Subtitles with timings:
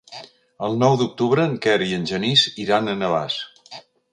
[0.67, 3.37] El nou d'octubre en Quer i en Genís iran a Navàs.